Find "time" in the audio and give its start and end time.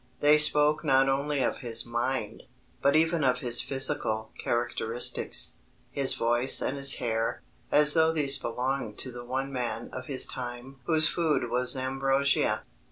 10.25-10.77